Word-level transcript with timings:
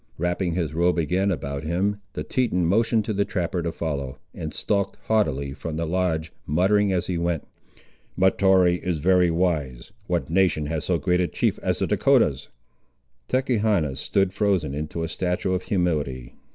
Wrapping 0.17 0.55
his 0.55 0.73
robe 0.73 0.97
again 0.97 1.29
about 1.29 1.61
him, 1.61 1.97
the 2.13 2.23
Teton 2.23 2.65
motioned 2.65 3.05
to 3.05 3.13
the 3.13 3.23
trapper 3.23 3.61
to 3.61 3.71
follow, 3.71 4.17
and 4.33 4.51
stalked 4.51 4.97
haughtily 5.03 5.53
from 5.53 5.75
the 5.77 5.85
lodge, 5.85 6.33
muttering, 6.47 6.91
as 6.91 7.05
he 7.05 7.19
went— 7.19 7.47
"Mahtoree 8.17 8.83
is 8.83 8.97
very 8.97 9.29
wise! 9.29 9.91
What 10.07 10.27
nation 10.27 10.65
has 10.65 10.85
so 10.85 10.97
great 10.97 11.21
a 11.21 11.27
chief 11.27 11.59
as 11.59 11.77
the 11.77 11.85
Dahcotahs?" 11.85 12.47
Tachechana 13.29 13.95
stood 13.95 14.33
frozen 14.33 14.73
into 14.73 15.03
a 15.03 15.07
statue 15.07 15.53
of 15.53 15.61
humility. 15.65 16.33